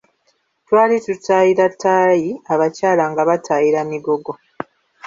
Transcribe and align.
Twali 0.65 0.95
tutaayira 1.05 1.65
tie, 1.81 2.29
Abakyala 2.53 3.03
nga 3.11 3.21
bataayira 3.29 3.79
migogo. 3.91 4.31